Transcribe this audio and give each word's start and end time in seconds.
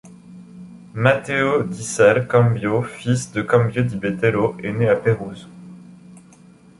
Matteo 0.95 1.61
di 1.61 1.83
ser 1.93 2.25
Cambio, 2.31 2.81
fils 2.81 3.27
de 3.31 3.43
Cambio 3.51 3.83
di 3.87 3.95
Bettolo 3.97 4.57
est 4.63 4.71
né 4.73 4.89
à 4.89 4.95
Pérouse. 4.95 5.47